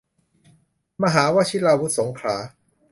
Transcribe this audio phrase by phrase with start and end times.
[1.03, 2.37] มหาวชิราวุธสงขลา